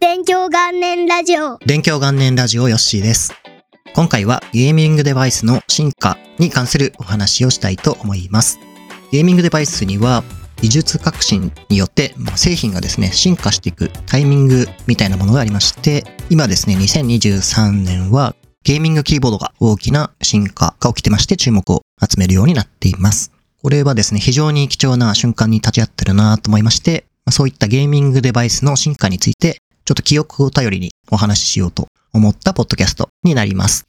[0.00, 1.58] 勉強元年ラジオ。
[1.66, 3.34] 勉強元年ラジオヨッシーです。
[3.94, 8.58] 今回はゲーミングデバイスの進化に関するお話をしたいと思います。
[9.12, 10.24] ゲーミングデバイスには
[10.62, 23.32] 技術革新によって製品がですね、進化していくタイミングみたいなものがありまして、今ですね、2023年はゲーミングキーボードが大きな進化が起きてまして注目を集めるようになっています。
[23.62, 29.60] これはですね、非常に貴重な瞬間に立ち会ってるなと思いまして、そういったゲーミングデバイスの進化について、
[29.90, 33.88] ちょっと記憶を頼りにお話ししようと思ったポッドキャストになります。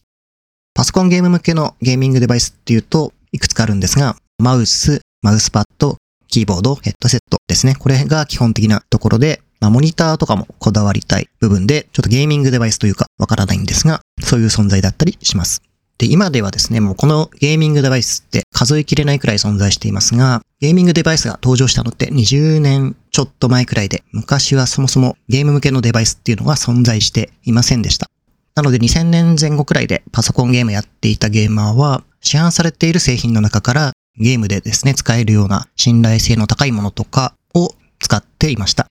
[0.74, 7.76] パソコンゲーム向けのゲーミングデバイスっていうといくつかあるんですが、マウス、マウスパッド、キーボード、ヘッドセットですね。
[7.76, 15.62] これが基本的なところで、まあ、モニターとかもこだわりたい部分で、ちょっとゲーミングデバイスというかわからないんですが、そういう存在だったりします。
[16.02, 28.10] で、今ではですね、もうこのゲーミングデバイスって数えきれないくらい存在していますが、ゲーミングデバイスが登場したのって20年ちょっと前くらいで、昔はそもそもゲーム向けのデバイスっていうのが存在していませんでした。
[28.56, 38.88] なので2000年前後くらいでパソコンゲームやっていたゲーマーは、市販されている製品の中からゲームでですね、使えるような信頼性の高いものとかを使っていました。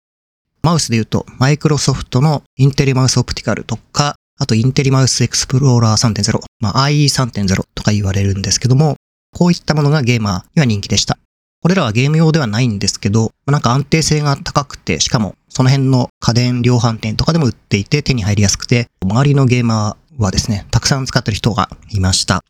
[0.63, 8.95] マウスで言うと、マイクロソフトのインテリマウスオプティカルとか、あとインテリマウスエクスプローラー3.0、まあ IE3.0 とか言われるんですけども、
[9.33, 11.17] こういったものがゲーマーには人気でした。
[11.61, 22.43] これらはゲーム用ではないんですけど、なんか安定性が高くて、しかもその辺の家電量販店とかでも売っていて手に入りやすくて、周りのゲーマーはですね、たくさん使ってる人がいました。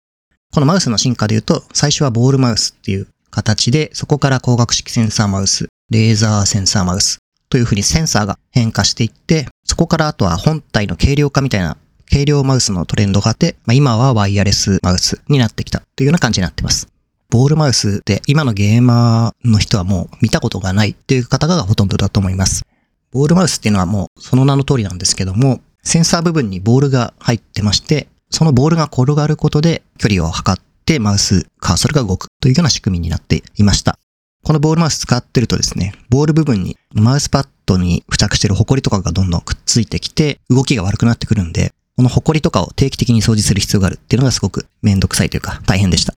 [0.53, 11.78] このマウスの進化で言うと、最初はボールマウスっていう形で、そこから光学式センサーマウス、レーザーセンサーマウスというふうにセンサーが変化していって、そこからあとは本体の軽量化みたいな
[12.10, 16.88] 軽量マウスのトレンドがあって、まあ、今はワイヤレスマウスになってきたというような感じになってます。
[17.30, 22.66] ボールマウスで今のゲーマーの人はもう見たことがないっていう方がほとんどだと思います。
[23.12, 33.98] ボールマウスっていうのはもうその名の通りなんですけども、センサー部分にボールが入ってまして、そのボールが転がることで距離を測ってマウスカーソルが動くというような仕組みになっていました。
[34.45, 46.14] このボールマウス使ってるとですね、ボール部分にマウスパッドに付着してるホコリとかがどんどんくっついてきて、動きが悪くなってくるんで、このホコリとかを定期的に掃除する必要があるっていうのがすごくめんどくさいというか大変でした。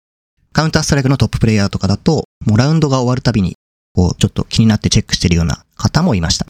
[0.53, 3.55] カウンターストライクのトッププレイヤーとかだと、もうラウンドが終わるたびに、
[3.95, 6.47] こう、ちょっと気になってチェックしてるような方もいました。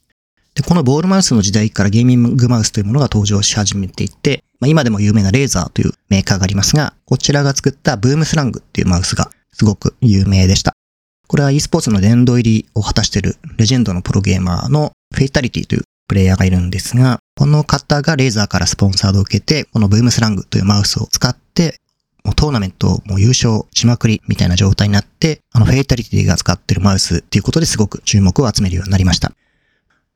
[0.57, 10.78] で、このボールマウスの時代からゲーミングマウスというものが登場し始めていて、まあ、今でも有名なレーザーというメーカーがありますが、こちらが作ったブームスラングっていうマウスがすごく有名でした。
[11.29, 21.79] これは e スポーツの殿堂入りを果たしているレジェンドのプロゲーマーのフェイタリティというプレイヤーがいるんですが、この方がレーザーからスポンサードを受けて、このブームスラングというマウスを使って、
[22.25, 29.33] もうトーナメントをもう優勝しまくりみたいな状態になって、あのフェイタリティが使ってるマウスっていうことですごく注目を集めるようになりました。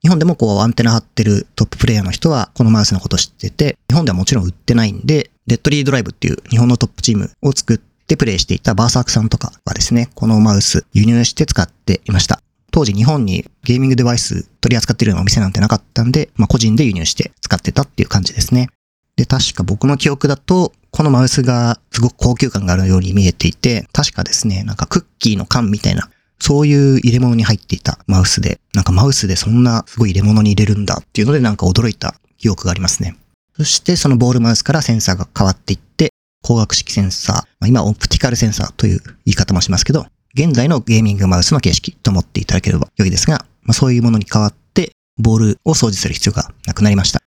[0.00, 12.42] 日本でもこうアンテナ張ってるトッププレイヤーの人はこのマウスのこと知ってて、日本ではもちろん売ってないんで、レッドリードライブっていう日本のトップチームを作ってでプレイしていたバーサークさんとかはですね、このマウス輸入して使っていました。
[12.70, 18.68] 当時日本にゲーミングデバイス取り扱ってるようなお店なんてなかったんで、まあ個人で輸入して使ってたっていう感じですね。
[19.16, 33.16] で、確か僕の記憶だと、このマウスがすごく高級感があるように見えていて、確かですね、なんかクッキーの缶みたいな、そういう入れ物に入っていたマウスで、なんかマウスでそんなすごい入れ物に入れるんだっていうのでなんか驚いた記憶がありますね。
[33.56, 36.10] そしてそのボールマウスからセンサーが変わっていって、
[36.42, 47.20] 光学式センサー、今オプティカルセンサーという言い方もしますけど、現在のゲーミングマウスの形式と思っていただければ良いですが、まあ、そういうものに代わって、ボールを掃除する必要がなくなりました。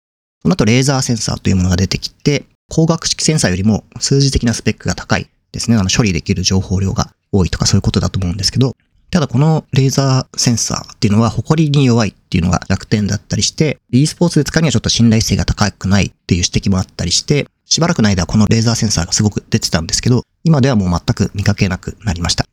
[0.40, 5.76] その後レーザーセンサーというものが出てきて、光学式センサーよりも数字的なスペックが高いですね。
[5.76, 8.74] あの処理できる情報量が多いとかそういうことだと思うんですけど、
[9.12, 22.46] ただこのレーザーセンサーっていうのは埃に弱いっていうのが弱点だったりして、e スポーツで使うにはちょっと信頼性が高くないっていう指摘もあったりして、しばらくの間はこのレーザーセンサーがすごく出てたんですけど、今ではもう全く見かけなくなりました。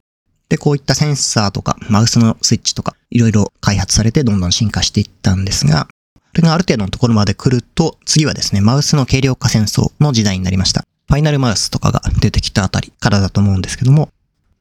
[0.50, 10.84] で、こういったセンサーとかマウスのスイッチとかいろいろ開発されてどんどん進化していったんですが、これがある程度のところまで来ると、次はですね、マウスの軽量化戦争の時代になりました。
[11.08, 14.10] ファイナルマウスとかが出てきたあたりからだと思うんですけども、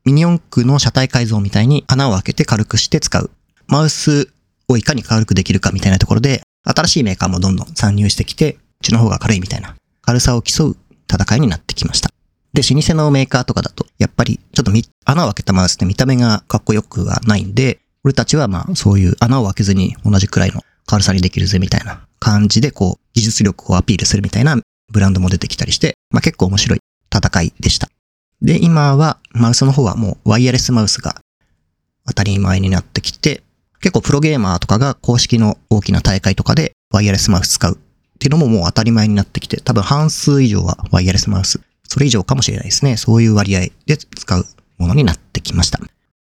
[0.08, 3.31] ミニ四駆の車体改造みたいに穴を開けて軽くして使う。
[3.66, 4.32] マウス
[4.66, 10.76] をいかに軽くできるかみたいなところで、新しいメーカーもどんどん参入してきて、うちの方が軽いみたいな、軽さを競う
[11.12, 12.08] 戦いになってきました。
[12.55, 14.72] で、老舗のメーカーとかだと、やっぱりちょっと
[15.05, 24.56] 穴を開けたマウスって見た目がかっこよくはないんで、俺たちはまあそういう穴を開けずに同じくらいの軽さにできるぜみたいな感じでこう技術力をアピールするみたいな
[24.90, 26.78] ブランドも出てきたりして、まあ結構面白い
[27.14, 27.90] 戦いでした。
[28.43, 31.17] で、今はマウスの方はもうワイヤレスマウスが
[32.06, 33.43] 当たり前になってきて、
[33.81, 42.96] 結構プロゲーマーとかが公式の大きな大会とかでワイヤレスマウス使うっていうのももう当たり前になってきて、多分半数以上はワイヤレスマウス、それ以上かもしれないですね。
[42.96, 44.46] そういう割合で使う
[44.79, 45.81] ものになってきました。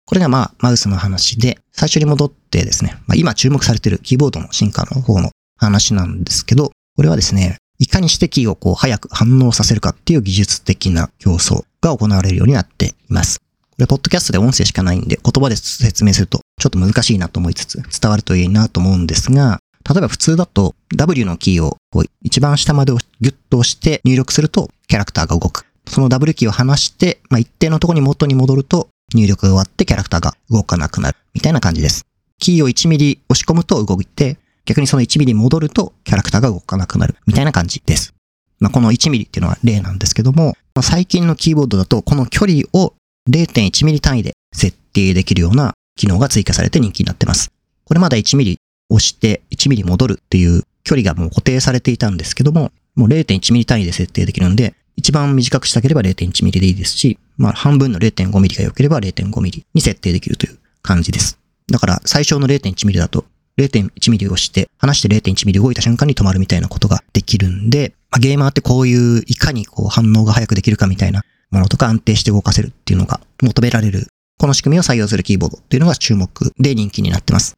[0.06, 13.40] これがまあ、マウスの話で、最初に戻ってですね、まあ、今注目されているキーボードの進化の方の話なんですけど、これはですね、いかにしてキーをこう早く反応させるかっていう技術的な競争が行われるようになっています。
[13.40, 13.44] こ
[13.78, 25.64] れ、ポッドキャストで音声しかないんで、言葉で説明するとちょっと難しいなと思いつつ、伝わるといいなと思うんですが、例えば普通だと W のキーをこう一番下までギュッと押して入力するとキャラクターが動く。
[25.86, 32.04] その W キーを離して、まあ、一定のところに元に戻ると入力が終わってキャラクターが動かなくなるみたいな感じです。
[32.38, 38.14] キーを1ミリ押し込むと動いて、逆にその1ミリ戻るとキャラクターが動かなくなるみたいな感じです。
[38.58, 42.94] まあ、この1ミリっていうのは例なんですけども、まあ、最近のキーボードだとこの距離を
[43.28, 47.50] 0.1ミリ単位で設定できるような機能が追加されて人気になってます。
[47.84, 48.58] これまだ1ミリ
[48.90, 61.38] 押して1ミリ戻るっていう距離がもう固定されていたんですけども、もう0.1ミリ単位で設定できるんで、一番短くしたければ0.1ミリでいいですし、まあ半分の0.5ミリが良ければ0.5ミリに設定できるという感じです。
[61.70, 63.24] だから最小の0.1ミリだと
[63.58, 74.06] 0.1ミリをして、離して0.1ミリ動いた瞬間に止まるみたいなことができるんで、まあ、ゲーマーってこういういかにこう反応が早くできるかみたいなものとか安定して動かせるっていうのが求められる、
[74.38, 77.56] この仕組みを採用するキーボードっていうのが注目で人気になってます。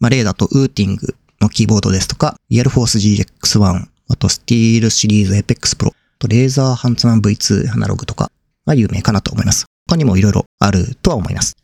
[0.00, 8.30] まあ、例だとウーティングのキーボードですとか、リアルフォース GX1、あとスティールシリーズ Apex Pro、とレーザーハンツマン V2 アナログとか
[8.64, 9.66] が有名かなと思います。
[9.88, 11.56] 他にもいろいろあるとは思います。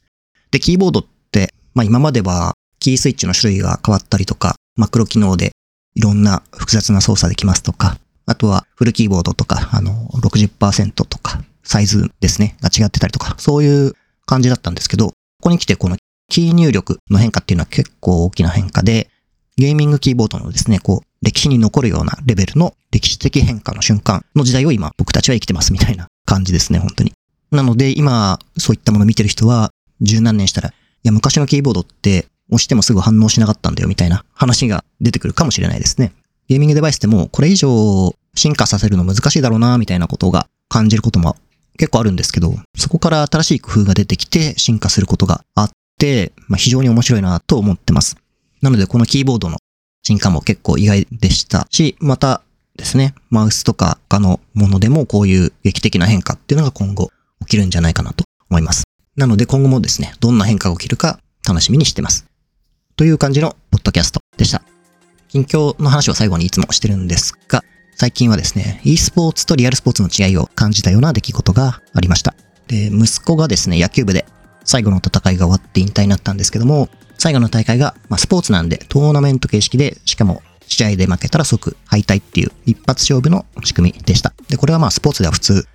[0.51, 5.53] で、キーボードって、まあ今まではキースイッチの種類が変わったりとか、マクロ機能で
[5.95, 13.95] いろんな複雑な操作できますとか、あとはフルキーボードとか、あの、60%とか、サイズですね、が違ってたりとか、そういう
[14.27, 15.97] 感じだったんですけど、ここに来てこの
[16.29, 19.09] キー入力の変化っていうのは結構大きな変化で、
[19.57, 27.13] ゲーミングキーボードのですね、こう、歴史に残るようなレベルの歴史的変化の瞬間の時代を今僕たちは生きてますみたいな感じですね、本当に。
[27.51, 29.71] なので今、そういったものを見てる人は、
[30.01, 30.73] 十何年したら、い
[31.03, 36.13] や、昔のキーボードって押してもすぐ反応しなかったんだよみたいな話が出てくるかもしれないですね。
[36.49, 41.37] ゲーミングデバイスでもこれ以上進化させるの難しいだろうなみたいなことが感じることも
[41.77, 48.17] 結構あるんですけど、そこから新しい工夫が出てきて進化することがあって、まあ、非常に面白いなと思ってます。
[48.63, 49.59] なのでこのキーボードの
[50.03, 52.43] 進化も結構意外でしたし、また
[52.77, 57.11] ですね、マウスとか他のものでもこういう劇的な変化っていうのが今後
[57.41, 58.85] 起きるんじゃないかなと思います。
[59.17, 62.27] なので今後もですね、どんな変化が起きるか楽しみにしてます。
[62.99, 64.61] という感じのポッドキャストでした。
[65.29, 67.63] 近況の話を最後にいつもしてるんですが、
[67.95, 72.35] 最近はですね、e スポーツとリアルスポーツの違いを感じたような出来事がありました。
[72.67, 74.27] で、息子がですね、野球部で
[74.65, 84.33] 最後の戦いが終わって引退になったんですけども、最後の大会が、まあ、スポーツなんでトーナメント形式で、しかも試合で負けたら即敗退っていう一発勝負の仕組みでした。
[84.49, 85.69] で、これはまあスポーツでは普通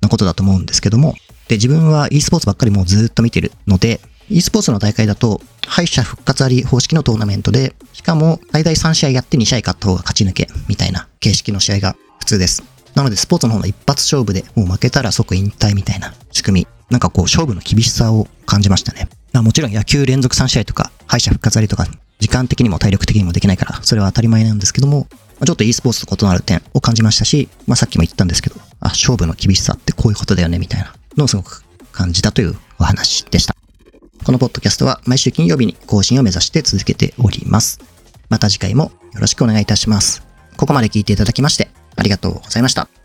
[0.00, 1.14] なことだと思うんですけども、
[1.48, 4.00] で、自分は e スポーツばっかりもうずっと見てるので、
[4.30, 12.62] e スポーツの大会だと、敗者復活あり方式のトーナメントで、しかも最大3試合やって2試合勝った方が勝ち抜け、みたいな形式の試合が普通です。
[12.94, 16.66] なので、スポーツの方の一発勝負で、もう負けたら即引退みたいな仕組み。
[16.90, 19.08] なんかこう、勝負の厳しさを感じましたね。
[19.32, 21.86] まもちろん野球連続3試合とか、敗者復活ありとか、
[22.20, 25.08] 時間的にも体力的にもできないから、それは当たり前なんですけども、
[25.44, 33.59] ちょっと e スポーツと異なる点を感じましたし、まあさっきも言ったんですけど、あ、勝負の厳しさってこういうことだよね、みたいなのをすごく感じたというお話でした。
[34.24, 37.80] このポッドキャストは毎週金曜日に更新を目指して続けております。
[38.28, 40.22] また次回もよろしくお願いいたします。
[40.56, 42.99] ここまで聞いていただきましてありがとうございました。